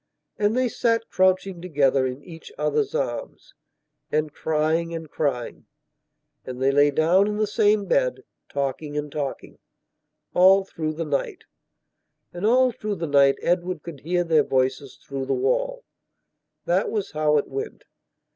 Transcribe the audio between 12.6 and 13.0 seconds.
through